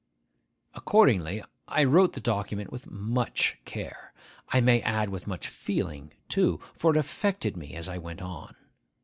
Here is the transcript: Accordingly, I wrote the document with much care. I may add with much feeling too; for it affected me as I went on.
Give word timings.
Accordingly, 0.73 1.43
I 1.67 1.83
wrote 1.83 2.13
the 2.13 2.19
document 2.21 2.71
with 2.71 2.89
much 2.89 3.59
care. 3.65 4.15
I 4.47 4.59
may 4.59 4.81
add 4.81 5.09
with 5.09 5.27
much 5.27 5.47
feeling 5.47 6.11
too; 6.27 6.59
for 6.73 6.89
it 6.89 6.97
affected 6.97 7.55
me 7.55 7.75
as 7.75 7.87
I 7.87 7.99
went 7.99 8.23
on. 8.23 8.55